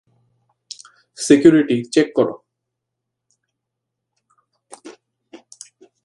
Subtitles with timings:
[1.17, 2.35] Security, check করো।